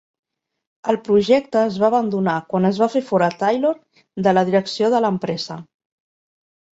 El 0.91 0.97
projecte 1.07 1.59
es 1.71 1.75
va 1.83 1.89
abandonar 1.91 2.37
quan 2.53 2.65
es 2.69 2.79
va 2.83 2.87
fer 2.93 3.01
fora 3.09 3.27
Taylor 3.41 3.75
de 4.29 4.33
la 4.39 4.45
direcció 4.49 4.89
de 4.95 5.03
l'empresa. 5.05 5.59